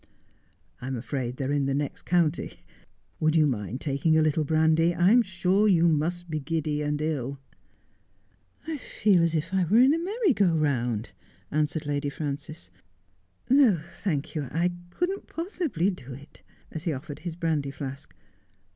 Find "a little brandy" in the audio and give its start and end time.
4.17-4.95